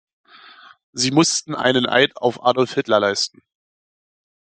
[0.93, 3.43] Sie mussten einen Eid auf Adolf Hitler leisten.